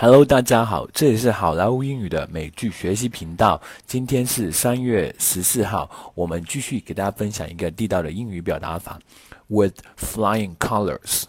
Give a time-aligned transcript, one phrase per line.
[0.00, 3.60] Hello，大家好，这里是好莱坞英语的美剧学习频道。
[3.84, 9.00] 今天是三月十四号，我们继续给大家分享一个地道的英语表达法
[9.48, 11.24] ，with flying colors。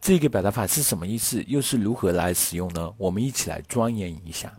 [0.00, 1.40] 这个表达法是什么意思？
[1.46, 2.92] 又是如何来使用呢？
[2.98, 4.52] 我们一起来钻研一下。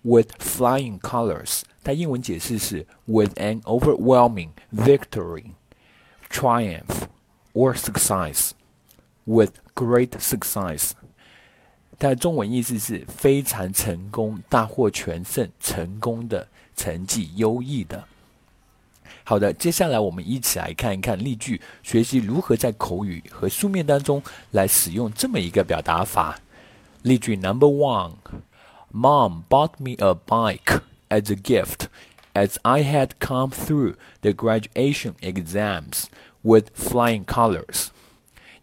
[0.00, 5.50] With flying colors，它英文解释是 with an overwhelming victory,
[6.30, 7.02] triumph
[7.52, 8.52] or success,
[9.26, 10.92] with great success。
[11.98, 18.02] 它的中文意思是非常成功、大获全胜、成功的成绩、优异的。
[19.24, 24.20] 好的，接下来我们一起来看一看例句，学习如何在口语和书面当中
[24.50, 26.40] 来使用这么一个表达法。
[27.02, 31.86] 例句 Number one：Mom bought me a bike as a gift
[32.32, 36.06] as I had come through the graduation exams
[36.40, 37.88] with flying colors。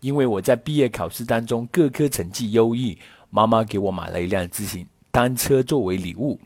[0.01, 2.97] 因为我在毕业考试当中各科成绩优异。
[3.30, 6.40] 妈妈给我买了一辆自行单车作为礼物。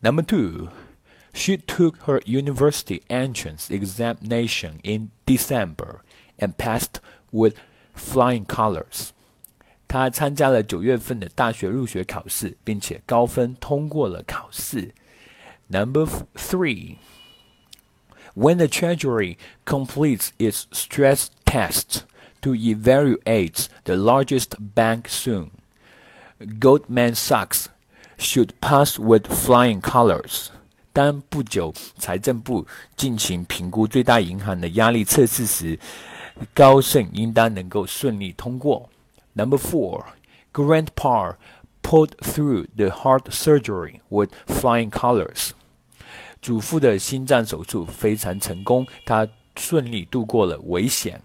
[0.00, 0.68] Number two,
[1.32, 6.00] she took her university entrance examination in December
[6.38, 7.00] and passed
[7.30, 7.56] with
[7.96, 9.10] flying colors.
[9.86, 14.94] 她参加了九月份的大学入学考试，并且高分通过了考试。
[15.68, 16.96] Number three,
[18.34, 22.00] when the Treasury completes its stress tests
[22.41, 25.51] to evaluate the largest bank soon.
[26.59, 27.67] Goldman Sachs
[28.17, 30.49] should pass with flying colors.
[30.93, 32.65] 但不久，财政部
[32.95, 35.79] 进行评估最大银行的压力测试时，
[36.53, 38.89] 高盛应当能够顺利通过。
[39.33, 40.05] Number four,
[40.51, 41.35] Grandpa
[41.83, 45.51] pulled through the heart surgery with flying colors.
[46.41, 51.21] 祖父的心脏手术非常成功，他顺利度过了危险。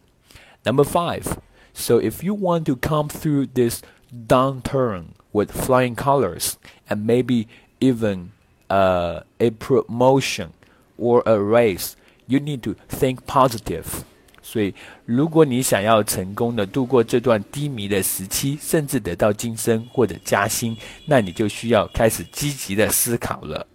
[0.63, 1.37] Number five.
[1.73, 6.57] So if you want to come through this downturn with flying colors
[6.89, 7.47] and maybe
[7.79, 8.31] even
[8.69, 10.53] uh, a promotion
[10.97, 11.95] or a raise,
[12.27, 14.03] you need to think positive.
[14.41, 14.73] 所以，
[15.05, 23.67] 如果你想要成功的度过这段低迷的时期，甚至得到晋升或者加薪，那你就需要开始积极的思考了。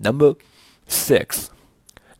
[0.00, 0.36] Number
[0.88, 1.46] six,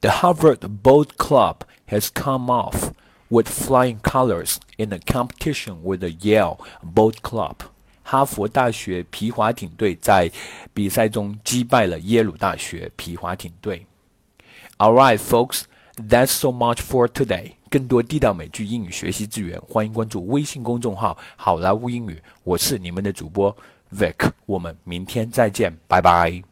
[0.01, 1.59] the Harvard Boat Club
[1.89, 2.91] has come off
[3.29, 7.55] with flying colors in a competition with the Yale Boat Club。
[8.03, 10.31] 哈佛大学皮划艇队在
[10.73, 13.87] 比赛中击败了耶鲁大学皮划艇队。
[14.79, 15.65] All right, folks,
[15.97, 17.53] that's so much for today.
[17.69, 22.23] 更多地道美剧英语学习资源，欢迎关注微信公众号“好莱坞英语”。
[22.45, 23.55] 我是你们的主播
[23.93, 26.52] Vic，我们明天再见，拜拜。